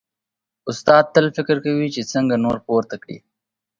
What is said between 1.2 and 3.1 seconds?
فکر کوي چې څنګه نور پورته